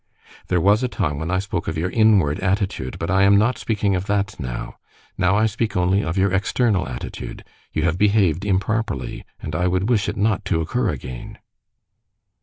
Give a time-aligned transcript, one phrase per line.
[0.47, 3.59] There was a time when I spoke of your inward attitude, but I am not
[3.59, 4.77] speaking of that now.
[5.15, 7.43] Now I speak only of your external attitude.
[7.71, 11.37] You have behaved improperly, and I would wish it not to occur again."